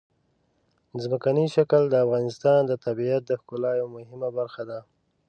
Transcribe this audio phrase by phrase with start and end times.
[1.03, 4.79] ځمکنی شکل د افغانستان د طبیعت د ښکلا یوه مهمه برخه ده.